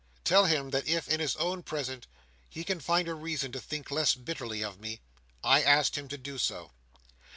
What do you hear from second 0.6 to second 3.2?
that if, in his own present, he can find a